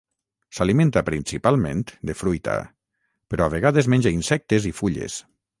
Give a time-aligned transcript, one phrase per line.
[0.59, 2.57] S'alimenta principalment de fruita,
[3.35, 5.25] però a vegades menja insectes i fulles.